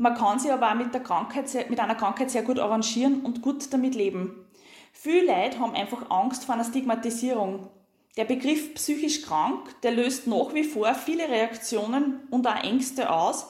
Man 0.01 0.15
kann 0.15 0.39
sich 0.39 0.53
aber 0.53 0.71
auch 0.71 0.77
mit, 0.77 0.95
der 0.95 1.03
Krankheit, 1.03 1.53
mit 1.69 1.81
einer 1.81 1.97
Krankheit 1.97 2.31
sehr 2.31 2.43
gut 2.43 2.61
arrangieren 2.61 3.23
und 3.23 3.43
gut 3.43 3.73
damit 3.73 3.97
leben. 3.97 4.47
Viele 4.93 5.27
Leute 5.27 5.59
haben 5.59 5.75
einfach 5.75 6.09
Angst 6.09 6.45
vor 6.45 6.55
einer 6.55 6.65
Stigmatisierung. 6.65 7.69
Der 8.17 8.25
Begriff 8.25 8.75
psychisch 8.75 9.23
krank, 9.23 9.75
der 9.83 9.91
löst 9.91 10.29
nach 10.29 10.55
wie 10.55 10.63
vor 10.63 10.95
viele 10.95 11.29
Reaktionen 11.29 12.21
und 12.31 12.47
auch 12.47 12.63
Ängste 12.63 13.11
aus, 13.11 13.47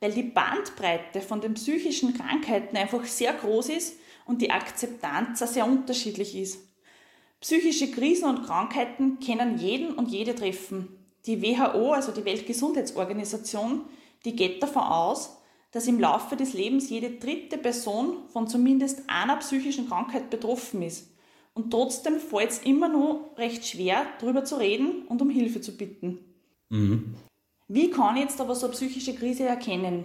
weil 0.00 0.10
die 0.10 0.24
Bandbreite 0.24 1.20
von 1.20 1.40
den 1.40 1.54
psychischen 1.54 2.14
Krankheiten 2.14 2.76
einfach 2.76 3.04
sehr 3.04 3.32
groß 3.32 3.68
ist 3.68 3.96
und 4.24 4.42
die 4.42 4.50
Akzeptanz 4.50 5.40
auch 5.40 5.46
sehr 5.46 5.66
unterschiedlich 5.66 6.36
ist. 6.36 6.66
Psychische 7.40 7.90
Krisen 7.92 8.28
und 8.28 8.44
Krankheiten 8.44 9.20
können 9.20 9.58
jeden 9.58 9.94
und 9.94 10.08
jede 10.08 10.34
treffen. 10.34 10.98
Die 11.26 11.42
WHO, 11.42 11.92
also 11.92 12.10
die 12.10 12.24
Weltgesundheitsorganisation, 12.24 13.84
die 14.24 14.34
geht 14.34 14.62
davon 14.62 14.82
aus, 14.82 15.41
dass 15.72 15.86
im 15.86 15.98
Laufe 15.98 16.36
des 16.36 16.52
Lebens 16.52 16.90
jede 16.90 17.10
dritte 17.10 17.58
Person 17.58 18.28
von 18.28 18.46
zumindest 18.46 19.02
einer 19.08 19.36
psychischen 19.36 19.88
Krankheit 19.88 20.30
betroffen 20.30 20.82
ist. 20.82 21.10
Und 21.54 21.70
trotzdem 21.70 22.18
fällt 22.18 22.50
es 22.50 22.62
immer 22.62 22.88
noch 22.88 23.36
recht 23.36 23.66
schwer, 23.66 24.06
darüber 24.20 24.44
zu 24.44 24.56
reden 24.56 25.06
und 25.08 25.20
um 25.20 25.28
Hilfe 25.28 25.60
zu 25.60 25.76
bitten. 25.76 26.18
Mhm. 26.68 27.14
Wie 27.68 27.90
kann 27.90 28.16
ich 28.16 28.22
jetzt 28.22 28.40
aber 28.40 28.54
so 28.54 28.66
eine 28.66 28.74
psychische 28.74 29.14
Krise 29.14 29.44
erkennen? 29.44 30.04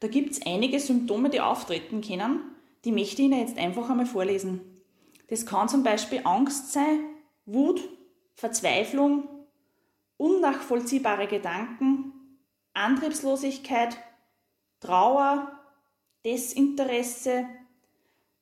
Da 0.00 0.08
gibt 0.08 0.32
es 0.32 0.46
einige 0.46 0.78
Symptome, 0.78 1.30
die 1.30 1.40
auftreten 1.40 2.02
können, 2.02 2.40
die 2.84 2.92
möchte 2.92 3.22
ich 3.22 3.28
Ihnen 3.28 3.40
jetzt 3.40 3.58
einfach 3.58 3.88
einmal 3.88 4.06
vorlesen. 4.06 4.60
Das 5.28 5.46
kann 5.46 5.68
zum 5.68 5.82
Beispiel 5.82 6.20
Angst 6.24 6.72
sein, 6.72 7.00
Wut, 7.46 7.80
Verzweiflung, 8.34 9.28
unnachvollziehbare 10.18 11.26
Gedanken, 11.26 12.12
Antriebslosigkeit, 12.74 13.96
Trauer, 14.86 15.50
Desinteresse, 16.24 17.46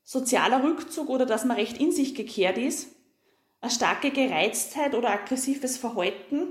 sozialer 0.02 0.62
Rückzug 0.62 1.08
oder 1.08 1.24
dass 1.24 1.44
man 1.44 1.56
recht 1.56 1.78
in 1.78 1.90
sich 1.90 2.14
gekehrt 2.14 2.58
ist, 2.58 2.88
eine 3.60 3.70
starke 3.70 4.10
Gereiztheit 4.10 4.94
oder 4.94 5.10
aggressives 5.10 5.78
Verhalten, 5.78 6.48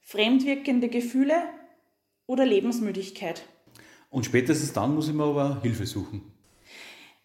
fremdwirkende 0.00 0.88
Gefühle 0.88 1.34
oder 2.26 2.46
Lebensmüdigkeit. 2.46 3.42
Und 4.10 4.24
spätestens 4.24 4.72
dann 4.72 4.94
muss 4.94 5.08
ich 5.08 5.14
mir 5.14 5.24
aber 5.24 5.60
Hilfe 5.62 5.86
suchen. 5.86 6.22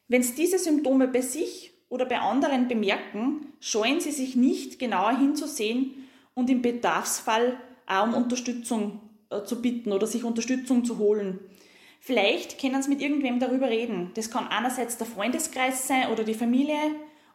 Wenn 0.08 0.24
Sie 0.24 0.34
diese 0.34 0.58
Symptome 0.58 1.08
bei 1.08 1.22
sich 1.22 1.72
oder 1.90 2.06
bei 2.06 2.20
anderen 2.20 2.68
bemerken, 2.68 3.54
scheuen 3.60 4.02
Sie 4.02 4.12
sich 4.12 4.36
nicht 4.36 4.80
genauer 4.80 5.18
hinzusehen 5.18 5.94
und 6.34 6.50
im 6.50 6.64
Bedarfsfall 6.64 7.60
auch 7.86 8.08
um 8.08 8.16
Unterstützung 8.16 9.02
äh, 9.30 9.44
zu 9.44 9.62
bitten 9.62 9.92
oder 9.92 10.08
sich 10.08 10.24
Unterstützung 10.24 10.84
zu 10.84 10.98
holen. 10.98 11.40
Vielleicht 12.04 12.60
können 12.60 12.82
Sie 12.82 12.90
mit 12.90 13.00
irgendwem 13.00 13.40
darüber 13.40 13.70
reden. 13.70 14.10
Das 14.16 14.32
kann 14.32 14.48
einerseits 14.48 14.98
der 14.98 15.06
Freundeskreis 15.06 15.88
sein 15.88 16.10
oder 16.12 16.24
die 16.24 16.34
Familie, 16.34 16.80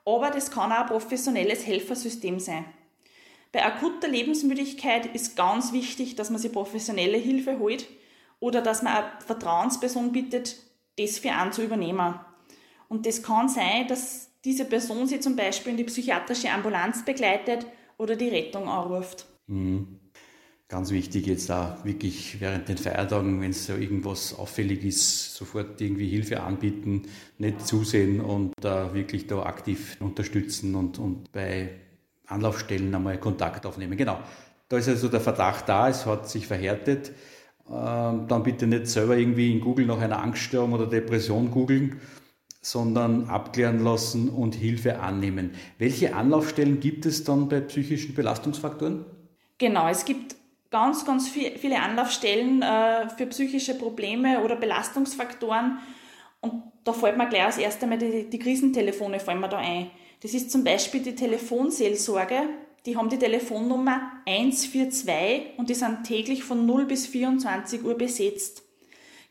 aber 0.05 0.31
das 0.31 0.51
kann 0.51 0.73
auch 0.73 0.81
ein 0.81 0.87
professionelles 0.87 1.65
Helfersystem 1.65 2.41
sein. 2.41 2.65
Bei 3.53 3.65
akuter 3.65 4.09
Lebensmüdigkeit 4.09 5.07
ist 5.15 5.37
ganz 5.37 5.73
wichtig, 5.73 6.17
dass 6.17 6.31
man 6.31 6.41
sich 6.41 6.51
professionelle 6.51 7.17
Hilfe 7.17 7.61
holt 7.61 7.87
oder 8.41 8.61
dass 8.61 8.83
man 8.83 8.97
eine 8.97 9.13
Vertrauensperson 9.25 10.11
bittet, 10.11 10.57
das 10.99 11.21
für 11.21 11.31
einen 11.31 11.53
zu 11.53 11.63
übernehmen. 11.63 12.19
Und 12.89 13.07
das 13.07 13.23
kann 13.23 13.49
sein, 13.49 13.87
dass 13.87 14.31
diese 14.45 14.65
Person 14.65 15.07
sie 15.07 15.21
zum 15.21 15.37
Beispiel 15.37 15.71
in 15.71 15.77
die 15.77 15.85
psychiatrische 15.85 16.51
Ambulanz 16.51 17.05
begleitet 17.05 17.67
oder 17.99 18.17
die 18.17 18.29
Rettung 18.29 18.69
anruft. 18.69 19.27
Mhm. 19.47 19.96
Ganz 20.69 20.91
wichtig 20.91 21.27
jetzt 21.27 21.49
da 21.49 21.79
wirklich 21.85 22.41
während 22.41 22.69
den 22.69 22.77
Feiertagen, 22.77 23.41
wenn 23.41 23.51
es 23.51 23.67
so 23.67 23.75
irgendwas 23.75 24.35
auffällig 24.37 24.85
ist, 24.85 25.37
sofort 25.37 25.81
irgendwie 25.81 26.09
Hilfe 26.09 26.43
anbieten, 26.43 27.03
nicht 27.39 27.65
zusehen 27.65 28.21
und 28.21 28.53
da 28.61 28.93
wirklich 28.93 29.29
da 29.29 29.45
aktiv 29.45 29.97
unterstützen 30.01 30.75
und, 30.75 30.99
und 30.99 31.31
bei 31.31 31.71
Anlaufstellen 32.27 32.93
einmal 32.93 33.19
Kontakt 33.19 33.65
aufnehmen. 33.65 33.97
Genau. 33.97 34.19
Da 34.69 34.79
ist 34.79 34.89
also 34.89 35.09
der 35.09 35.21
Verdacht 35.21 35.69
da, 35.69 35.89
es 35.89 36.05
hat 36.05 36.29
sich 36.29 36.49
verhärtet. 36.49 37.13
Ähm, 37.71 38.27
dann 38.27 38.43
bitte 38.43 38.67
nicht 38.67 38.89
selber 38.89 39.17
irgendwie 39.17 39.53
in 39.53 39.61
Google 39.61 39.87
nach 39.87 40.01
einer 40.01 40.21
Angststörung 40.21 40.73
oder 40.73 40.87
Depression 40.87 41.53
googeln, 41.53 42.01
sondern 42.61 43.29
abklären 43.29 43.83
lassen 43.83 44.29
und 44.29 44.57
Hilfe 44.57 44.99
annehmen. 44.99 45.53
Welche 45.79 46.17
Anlaufstellen 46.17 46.81
gibt 46.81 47.07
es 47.07 47.23
dann 47.23 47.49
bei 47.49 47.61
psychischen 47.61 48.15
Belastungsfaktoren? 48.15 49.05
Genau, 49.59 49.89
es 49.89 50.05
gibt 50.05 50.36
ganz, 50.71 51.05
ganz 51.05 51.29
viel, 51.29 51.57
viele 51.59 51.81
Anlaufstellen 51.81 52.63
äh, 52.63 53.09
für 53.11 53.27
psychische 53.27 53.75
Probleme 53.75 54.43
oder 54.43 54.57
Belastungsfaktoren. 54.57 55.79
Und 56.41 56.63
da 56.85 56.93
fällt 56.93 57.17
mir 57.17 57.29
gleich 57.29 57.45
als 57.45 57.59
erstes 57.59 57.83
einmal 57.83 57.99
die, 57.99 58.29
die 58.31 58.39
Krisentelefone 58.39 59.21
fallen 59.21 59.41
mir 59.41 59.49
da 59.49 59.59
ein. 59.59 59.91
Das 60.23 60.35
ist 60.35 60.51
zum 60.51 60.65
Beispiel 60.65 61.01
die 61.01 61.15
Telefonseelsorge. 61.15 62.43
Die 62.87 62.97
haben 62.97 63.09
die 63.09 63.19
Telefonnummer 63.19 64.13
142 64.27 65.59
und 65.59 65.69
die 65.69 65.75
sind 65.75 66.05
täglich 66.05 66.45
von 66.45 66.67
0 66.67 66.87
bis 66.87 67.07
24 67.07 67.85
Uhr 67.85 67.95
besetzt. 67.99 68.63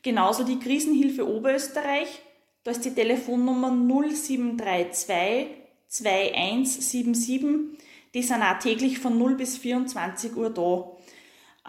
Genauso 0.01 0.43
die 0.43 0.59
Krisenhilfe 0.59 1.27
Oberösterreich. 1.27 2.21
Da 2.63 2.71
ist 2.71 2.83
die 2.83 2.93
Telefonnummer 2.93 3.71
0732 3.71 5.47
2177. 5.87 7.79
Die 8.13 8.21
sind 8.21 8.41
auch 8.41 8.59
täglich 8.59 8.99
von 8.99 9.17
0 9.17 9.35
bis 9.35 9.57
24 9.57 10.35
Uhr 10.35 10.49
da. 10.49 10.94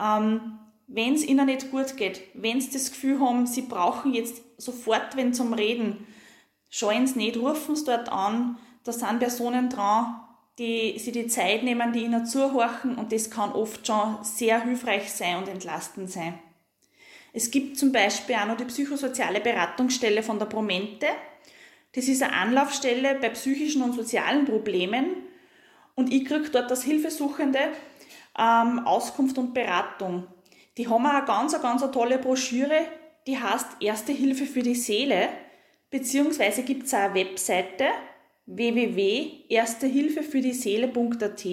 Ähm, 0.01 0.59
wenn 0.89 1.15
es 1.15 1.25
ihnen 1.25 1.47
nicht 1.47 1.71
gut 1.71 1.97
geht, 1.97 2.23
wenn 2.35 2.61
sie 2.61 2.71
das 2.71 2.91
Gefühl 2.91 3.21
haben, 3.21 3.47
sie 3.47 3.63
brauchen 3.63 4.15
jetzt 4.15 4.43
sofort 4.57 5.17
wenn 5.17 5.35
zum 5.35 5.53
Reden, 5.53 6.07
scheuen 6.71 7.07
sie 7.07 7.19
nicht, 7.19 7.37
rufen 7.37 7.75
sie 7.75 7.85
dort 7.85 8.09
an, 8.11 8.59
da 8.85 8.93
sind 8.93 9.19
Personen 9.19 9.69
dran, 9.69 10.21
die 10.59 10.99
sich 10.99 11.13
die 11.13 11.27
Zeit 11.27 11.65
nehmen, 11.65 11.93
die 11.93 12.05
ihnen 12.05 12.25
zuhorchen 12.25 12.97
und 12.97 13.13
das 13.13 13.31
kann 13.31 13.53
oft 13.53 13.87
schon 13.87 14.19
sehr 14.23 14.63
hilfreich 14.63 15.13
sein 15.13 15.39
und 15.39 15.49
entlastend 15.49 16.11
sein. 16.11 16.39
Es 17.33 17.51
gibt 17.51 17.79
zum 17.79 17.93
Beispiel 17.93 18.37
auch 18.37 18.47
noch 18.47 18.57
die 18.57 18.65
psychosoziale 18.65 19.41
Beratungsstelle 19.41 20.23
von 20.23 20.39
der 20.39 20.47
Promente. 20.47 21.07
Das 21.95 22.09
ist 22.09 22.23
eine 22.23 22.33
Anlaufstelle 22.33 23.17
bei 23.21 23.29
psychischen 23.31 23.83
und 23.83 23.93
sozialen 23.93 24.47
Problemen 24.47 25.07
und 25.95 26.13
ich 26.13 26.25
kriege 26.25 26.49
dort 26.51 26.71
als 26.71 26.85
Hilfesuchende 26.85 27.59
ähm, 28.39 28.87
Auskunft 28.87 29.39
und 29.39 29.55
Beratung. 29.55 30.27
Die 30.77 30.89
haben 30.89 31.07
eine 31.07 31.25
ganz, 31.25 31.55
eine 31.55 31.63
ganz 31.63 31.83
eine 31.83 31.93
tolle 31.93 32.19
Broschüre, 32.19 32.81
die 33.27 33.39
heißt 33.39 33.67
Erste 33.81 34.13
Hilfe 34.13 34.45
für 34.47 34.63
die 34.63 34.75
Seele, 34.75 35.29
beziehungsweise 35.91 36.63
gibt 36.63 36.87
es 36.87 36.95
eine 36.95 37.15
Webseite 37.15 37.87
www.erstehilfefürdieseele.at. 38.47 41.47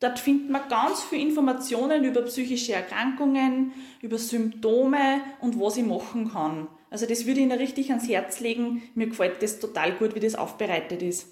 Dort 0.00 0.18
findet 0.18 0.50
man 0.50 0.68
ganz 0.68 1.04
viele 1.04 1.22
Informationen 1.22 2.02
über 2.04 2.22
psychische 2.22 2.74
Erkrankungen, 2.74 3.72
über 4.02 4.18
Symptome 4.18 5.20
und 5.40 5.60
was 5.60 5.76
ich 5.76 5.84
machen 5.84 6.32
kann. 6.32 6.66
Also 6.90 7.06
das 7.06 7.26
würde 7.26 7.38
ich 7.40 7.46
Ihnen 7.46 7.58
richtig 7.58 7.90
ans 7.90 8.08
Herz 8.08 8.40
legen. 8.40 8.82
Mir 8.94 9.06
gefällt 9.06 9.42
das 9.42 9.60
total 9.60 9.92
gut, 9.92 10.14
wie 10.14 10.20
das 10.20 10.34
aufbereitet 10.34 11.02
ist. 11.02 11.28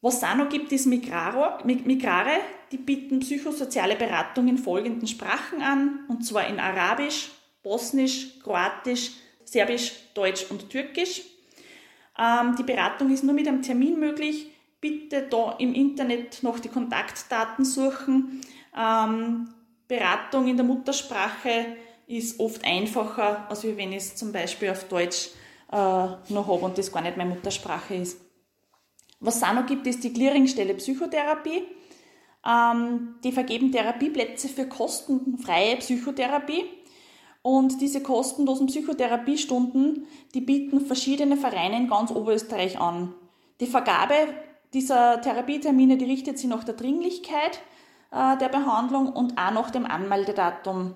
Was 0.00 0.18
es 0.18 0.24
auch 0.24 0.36
noch 0.36 0.48
gibt, 0.48 0.72
ist 0.72 0.86
Migrare. 0.86 1.58
Migrare, 1.64 2.38
die 2.74 2.78
bieten 2.78 3.20
psychosoziale 3.20 3.94
Beratung 3.94 4.48
in 4.48 4.58
folgenden 4.58 5.06
Sprachen 5.06 5.62
an, 5.62 6.00
und 6.08 6.26
zwar 6.26 6.48
in 6.48 6.58
Arabisch, 6.58 7.30
Bosnisch, 7.62 8.40
Kroatisch, 8.42 9.12
Serbisch, 9.44 9.92
Deutsch 10.14 10.46
und 10.50 10.68
Türkisch. 10.70 11.22
Ähm, 12.18 12.56
die 12.58 12.64
Beratung 12.64 13.12
ist 13.12 13.22
nur 13.22 13.32
mit 13.32 13.46
einem 13.46 13.62
Termin 13.62 14.00
möglich. 14.00 14.48
Bitte 14.80 15.22
da 15.22 15.54
im 15.60 15.72
Internet 15.72 16.42
noch 16.42 16.58
die 16.58 16.68
Kontaktdaten 16.68 17.64
suchen. 17.64 18.40
Ähm, 18.76 19.48
Beratung 19.86 20.48
in 20.48 20.56
der 20.56 20.66
Muttersprache 20.66 21.76
ist 22.08 22.40
oft 22.40 22.64
einfacher, 22.64 23.48
als 23.48 23.62
wenn 23.62 23.92
ich 23.92 23.98
es 23.98 24.16
zum 24.16 24.32
Beispiel 24.32 24.70
auf 24.70 24.88
Deutsch 24.88 25.28
äh, 25.70 25.76
noch 25.76 26.48
habe 26.48 26.64
und 26.64 26.76
das 26.76 26.90
gar 26.90 27.02
nicht 27.02 27.16
meine 27.16 27.30
Muttersprache 27.30 27.94
ist. 27.94 28.20
Was 29.20 29.36
es 29.36 29.42
auch 29.44 29.54
noch 29.54 29.66
gibt, 29.66 29.86
ist 29.86 30.02
die 30.02 30.12
Clearingstelle 30.12 30.74
Psychotherapie. 30.74 31.62
Ähm, 32.46 33.16
die 33.24 33.32
vergeben 33.32 33.72
Therapieplätze 33.72 34.48
für 34.48 34.66
kostenfreie 34.66 35.76
Psychotherapie. 35.76 36.64
Und 37.42 37.80
diese 37.80 38.02
kostenlosen 38.02 38.68
Psychotherapiestunden, 38.68 40.06
die 40.32 40.40
bieten 40.40 40.80
verschiedene 40.80 41.36
Vereine 41.36 41.76
in 41.76 41.88
ganz 41.88 42.10
Oberösterreich 42.10 42.80
an. 42.80 43.12
Die 43.60 43.66
Vergabe 43.66 44.14
dieser 44.72 45.20
Therapietermine, 45.20 45.96
die 45.96 46.06
richtet 46.06 46.38
sich 46.38 46.48
nach 46.48 46.64
der 46.64 46.74
Dringlichkeit 46.74 47.60
äh, 48.10 48.36
der 48.38 48.48
Behandlung 48.48 49.12
und 49.12 49.38
auch 49.38 49.50
nach 49.52 49.70
dem 49.70 49.86
Anmeldedatum. 49.86 50.94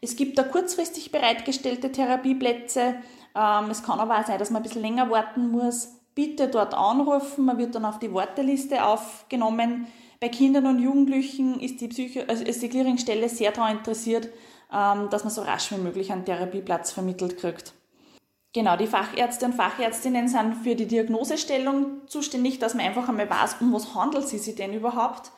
Es 0.00 0.16
gibt 0.16 0.38
da 0.38 0.42
kurzfristig 0.42 1.12
bereitgestellte 1.12 1.92
Therapieplätze. 1.92 2.96
Ähm, 3.34 3.70
es 3.70 3.82
kann 3.82 4.00
aber 4.00 4.18
auch 4.20 4.26
sein, 4.26 4.38
dass 4.38 4.50
man 4.50 4.60
ein 4.60 4.64
bisschen 4.64 4.82
länger 4.82 5.10
warten 5.10 5.50
muss. 5.50 5.88
Bitte 6.14 6.48
dort 6.48 6.74
anrufen, 6.74 7.44
man 7.44 7.58
wird 7.58 7.74
dann 7.74 7.84
auf 7.84 7.98
die 7.98 8.12
Warteliste 8.12 8.84
aufgenommen. 8.84 9.86
Bei 10.24 10.30
Kindern 10.30 10.66
und 10.66 10.78
Jugendlichen 10.78 11.60
ist 11.60 11.82
die, 11.82 11.88
Psycho 11.88 12.20
also 12.26 12.44
ist 12.44 12.62
die 12.62 12.70
Clearingstelle 12.70 13.28
sehr 13.28 13.52
daran 13.52 13.76
interessiert, 13.76 14.30
ähm, 14.72 15.10
dass 15.10 15.22
man 15.22 15.30
so 15.30 15.42
rasch 15.42 15.70
wie 15.70 15.76
möglich 15.76 16.10
einen 16.10 16.24
Therapieplatz 16.24 16.92
vermittelt 16.92 17.36
kriegt. 17.36 17.74
Genau, 18.54 18.78
die 18.78 18.86
Fachärzte 18.86 19.44
und 19.44 19.52
Fachärztinnen 19.52 20.28
sind 20.28 20.54
für 20.64 20.76
die 20.76 20.86
Diagnosestellung 20.86 22.08
zuständig, 22.08 22.58
dass 22.58 22.72
man 22.72 22.86
einfach 22.86 23.06
einmal 23.06 23.28
weiß, 23.28 23.56
um 23.60 23.74
was 23.74 23.94
handelt 23.94 24.26
sie 24.26 24.38
sich 24.38 24.54
denn 24.54 24.72
überhaupt. 24.72 25.30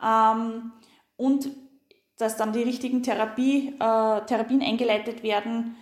Ähm, 0.00 0.74
und 1.16 1.50
dass 2.16 2.36
dann 2.36 2.52
die 2.52 2.62
richtigen 2.62 3.02
Therapie, 3.02 3.70
äh, 3.80 4.26
Therapien 4.26 4.62
eingeleitet 4.62 5.24
werden 5.24 5.74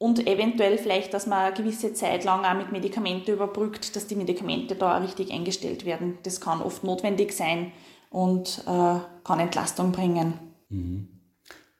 und 0.00 0.26
eventuell 0.26 0.78
vielleicht, 0.78 1.12
dass 1.12 1.26
man 1.26 1.40
eine 1.44 1.54
gewisse 1.54 1.92
Zeit 1.92 2.24
lang 2.24 2.42
auch 2.46 2.56
mit 2.56 2.72
Medikamenten 2.72 3.32
überbrückt, 3.32 3.94
dass 3.94 4.06
die 4.06 4.14
Medikamente 4.16 4.74
da 4.74 4.96
richtig 4.96 5.30
eingestellt 5.30 5.84
werden. 5.84 6.16
Das 6.22 6.40
kann 6.40 6.62
oft 6.62 6.82
notwendig 6.84 7.32
sein 7.32 7.70
und 8.08 8.64
äh, 8.66 8.98
kann 9.24 9.40
Entlastung 9.40 9.92
bringen. 9.92 10.32
Mhm. 10.70 11.08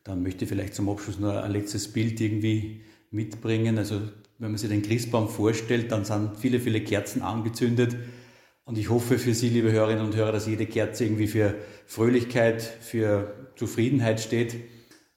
Dann 0.05 0.23
möchte 0.23 0.45
ich 0.45 0.51
vielleicht 0.51 0.75
zum 0.75 0.91
Abschluss 0.91 1.19
noch 1.19 1.35
ein 1.35 1.51
letztes 1.51 1.91
Bild 1.95 2.21
irgendwie 2.21 2.83
mitbringen. 3.11 3.79
Also 3.79 4.03
wenn 4.39 4.51
man 4.51 4.59
sich 4.59 4.69
den 4.69 4.83
Christbaum 4.83 5.31
vorstellt, 5.31 5.91
dann 5.91 6.05
sind 6.05 6.37
viele, 6.37 6.61
viele 6.61 6.83
Kerzen 6.83 7.23
angezündet. 7.23 7.97
Und 8.65 8.77
ich 8.77 8.91
hoffe 8.91 9.19
für 9.19 9.33
Sie, 9.33 9.49
liebe 9.49 9.73
Hörerinnen 9.73 10.05
und 10.05 10.15
Hörer, 10.15 10.33
dass 10.33 10.47
jede 10.47 10.67
Kerze 10.67 11.07
irgendwie 11.07 11.27
für 11.27 11.55
Fröhlichkeit, 11.87 12.61
für 12.61 13.51
Zufriedenheit 13.57 14.21
steht. 14.21 14.57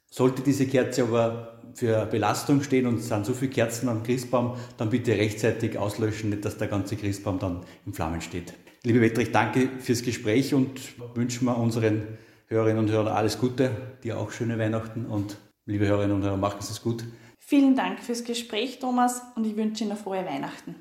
Sollte 0.09 0.41
diese 0.41 0.67
Kerze 0.67 1.03
aber 1.03 1.53
für 1.75 2.05
Belastung 2.05 2.61
stehen 2.61 2.87
und 2.87 2.99
es 2.99 3.07
sind 3.07 3.25
so 3.25 3.33
viele 3.33 3.51
Kerzen 3.51 3.89
am 3.89 4.03
Christbaum, 4.03 4.55
dann 4.77 4.89
bitte 4.89 5.11
rechtzeitig 5.11 5.77
auslöschen, 5.77 6.29
nicht 6.29 6.45
dass 6.45 6.57
der 6.57 6.67
ganze 6.67 6.95
Christbaum 6.95 7.39
dann 7.39 7.61
in 7.85 7.93
Flammen 7.93 8.21
steht. 8.21 8.53
Liebe 8.83 9.01
Wettrich, 9.01 9.31
danke 9.31 9.69
fürs 9.79 10.03
Gespräch 10.03 10.53
und 10.53 10.79
wünschen 11.15 11.45
wir 11.45 11.57
unseren 11.57 12.17
Hörerinnen 12.47 12.79
und 12.79 12.91
Hörern 12.91 13.13
alles 13.13 13.39
Gute, 13.39 13.71
dir 14.03 14.19
auch 14.19 14.31
schöne 14.31 14.59
Weihnachten 14.59 15.05
und 15.05 15.37
liebe 15.65 15.87
Hörerinnen 15.87 16.17
und 16.17 16.23
Hörer, 16.23 16.37
machen 16.37 16.61
Sie 16.61 16.71
es 16.71 16.81
gut. 16.81 17.03
Vielen 17.39 17.75
Dank 17.75 17.99
fürs 17.99 18.23
Gespräch, 18.23 18.79
Thomas, 18.79 19.21
und 19.35 19.45
ich 19.45 19.55
wünsche 19.55 19.83
Ihnen 19.83 19.97
frohe 19.97 20.25
Weihnachten. 20.25 20.75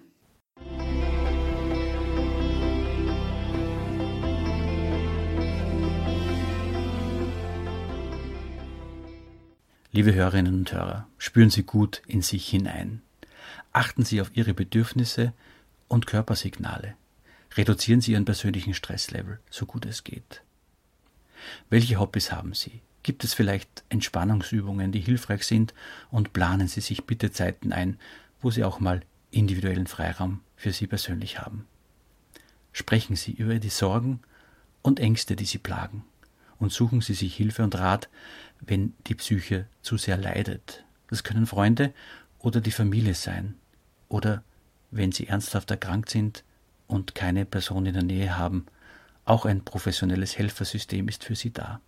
Liebe 9.94 10.14
Hörerinnen 10.14 10.54
und 10.54 10.72
Hörer, 10.72 11.06
spüren 11.18 11.50
Sie 11.50 11.64
gut 11.64 12.00
in 12.06 12.22
sich 12.22 12.48
hinein. 12.48 13.02
Achten 13.74 14.06
Sie 14.06 14.22
auf 14.22 14.30
Ihre 14.34 14.54
Bedürfnisse 14.54 15.34
und 15.86 16.06
Körpersignale. 16.06 16.94
Reduzieren 17.54 18.00
Sie 18.00 18.12
Ihren 18.12 18.24
persönlichen 18.24 18.72
Stresslevel, 18.72 19.38
so 19.50 19.66
gut 19.66 19.84
es 19.84 20.02
geht. 20.02 20.40
Welche 21.68 22.00
Hobbys 22.00 22.32
haben 22.32 22.54
Sie? 22.54 22.80
Gibt 23.02 23.22
es 23.22 23.34
vielleicht 23.34 23.84
Entspannungsübungen, 23.90 24.92
die 24.92 25.00
hilfreich 25.00 25.44
sind? 25.44 25.74
Und 26.10 26.32
planen 26.32 26.68
Sie 26.68 26.80
sich 26.80 27.04
bitte 27.04 27.30
Zeiten 27.30 27.70
ein, 27.70 27.98
wo 28.40 28.50
Sie 28.50 28.64
auch 28.64 28.80
mal 28.80 29.02
individuellen 29.30 29.88
Freiraum 29.88 30.40
für 30.56 30.72
Sie 30.72 30.86
persönlich 30.86 31.38
haben. 31.38 31.66
Sprechen 32.72 33.14
Sie 33.14 33.32
über 33.32 33.58
die 33.58 33.68
Sorgen 33.68 34.20
und 34.80 35.00
Ängste, 35.00 35.36
die 35.36 35.44
Sie 35.44 35.58
plagen 35.58 36.02
und 36.62 36.72
suchen 36.72 37.00
Sie 37.00 37.14
sich 37.14 37.34
Hilfe 37.34 37.64
und 37.64 37.74
Rat, 37.74 38.08
wenn 38.62 38.94
die 39.06 39.14
Psyche 39.14 39.66
zu 39.82 39.96
sehr 39.96 40.16
leidet. 40.16 40.84
Das 41.08 41.24
können 41.24 41.46
Freunde 41.46 41.92
oder 42.38 42.60
die 42.60 42.70
Familie 42.70 43.14
sein 43.14 43.56
oder 44.08 44.42
wenn 44.90 45.12
Sie 45.12 45.26
ernsthaft 45.26 45.70
erkrankt 45.70 46.10
sind 46.10 46.44
und 46.86 47.14
keine 47.14 47.44
Person 47.44 47.86
in 47.86 47.94
der 47.94 48.02
Nähe 48.02 48.36
haben, 48.36 48.66
auch 49.24 49.44
ein 49.44 49.64
professionelles 49.64 50.38
Helfersystem 50.38 51.08
ist 51.08 51.24
für 51.24 51.34
Sie 51.34 51.52
da. 51.52 51.80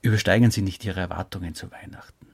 Übersteigen 0.00 0.50
Sie 0.50 0.62
nicht 0.62 0.84
Ihre 0.84 1.00
Erwartungen 1.00 1.54
zu 1.54 1.70
Weihnachten. 1.70 2.26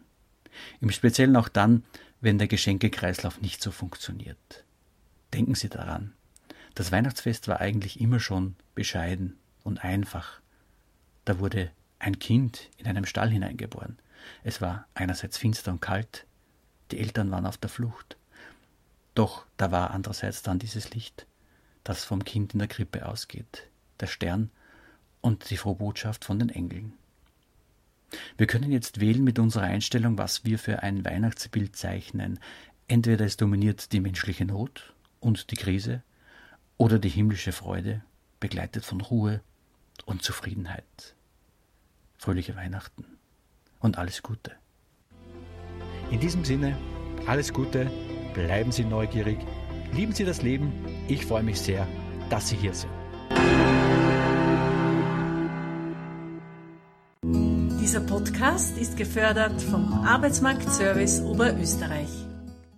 Im 0.80 0.90
Speziellen 0.90 1.36
auch 1.36 1.48
dann, 1.48 1.84
wenn 2.20 2.38
der 2.38 2.48
Geschenkekreislauf 2.48 3.40
nicht 3.40 3.62
so 3.62 3.70
funktioniert. 3.70 4.64
Denken 5.32 5.54
Sie 5.54 5.68
daran, 5.68 6.12
das 6.74 6.92
Weihnachtsfest 6.92 7.48
war 7.48 7.60
eigentlich 7.60 8.00
immer 8.00 8.20
schon 8.20 8.56
bescheiden 8.74 9.36
und 9.64 9.84
einfach. 9.84 10.40
Da 11.24 11.38
wurde 11.38 11.70
ein 11.98 12.18
Kind 12.18 12.70
in 12.76 12.86
einem 12.86 13.04
Stall 13.04 13.30
hineingeboren. 13.30 13.98
Es 14.42 14.60
war 14.60 14.86
einerseits 14.94 15.38
finster 15.38 15.72
und 15.72 15.80
kalt, 15.80 16.26
die 16.90 16.98
Eltern 16.98 17.30
waren 17.30 17.46
auf 17.46 17.56
der 17.58 17.70
Flucht. 17.70 18.16
Doch 19.14 19.46
da 19.56 19.70
war 19.70 19.90
andererseits 19.90 20.42
dann 20.42 20.58
dieses 20.58 20.90
Licht, 20.94 21.26
das 21.84 22.04
vom 22.04 22.24
Kind 22.24 22.52
in 22.52 22.60
der 22.60 22.68
Krippe 22.68 23.06
ausgeht, 23.06 23.68
der 24.00 24.06
Stern 24.06 24.50
und 25.20 25.50
die 25.50 25.56
frohe 25.56 25.74
Botschaft 25.74 26.24
von 26.24 26.38
den 26.38 26.50
Engeln. 26.50 26.92
Wir 28.36 28.46
können 28.46 28.72
jetzt 28.72 29.00
wählen 29.00 29.24
mit 29.24 29.38
unserer 29.38 29.64
Einstellung, 29.64 30.16
was 30.16 30.44
wir 30.44 30.58
für 30.58 30.82
ein 30.82 31.04
Weihnachtsbild 31.04 31.76
zeichnen. 31.76 32.38
Entweder 32.86 33.26
es 33.26 33.36
dominiert 33.36 33.92
die 33.92 34.00
menschliche 34.00 34.46
Not 34.46 34.94
und 35.20 35.50
die 35.50 35.56
Krise 35.56 36.02
oder 36.78 36.98
die 36.98 37.10
himmlische 37.10 37.52
Freude, 37.52 38.02
begleitet 38.40 38.84
von 38.84 39.00
Ruhe 39.00 39.42
und 40.06 40.22
Zufriedenheit 40.22 41.16
fröhliche 42.18 42.56
Weihnachten 42.56 43.04
und 43.78 43.96
alles 43.96 44.22
Gute. 44.22 44.52
In 46.10 46.20
diesem 46.20 46.44
Sinne, 46.44 46.76
alles 47.26 47.52
Gute, 47.52 47.90
bleiben 48.34 48.72
Sie 48.72 48.84
neugierig, 48.84 49.38
lieben 49.92 50.12
Sie 50.12 50.24
das 50.24 50.42
Leben. 50.42 50.72
Ich 51.08 51.24
freue 51.24 51.42
mich 51.42 51.60
sehr, 51.60 51.86
dass 52.28 52.48
Sie 52.48 52.56
hier 52.56 52.74
sind. 52.74 52.92
Dieser 57.80 58.00
Podcast 58.00 58.76
ist 58.76 58.96
gefördert 58.98 59.62
vom 59.62 59.92
Arbeitsmarktservice 60.04 61.22
Oberösterreich. 61.22 62.27